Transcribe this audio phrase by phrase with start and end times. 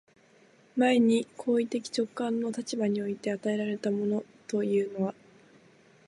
[0.75, 5.13] 前に行為的直観の立場において与えられたものというのは、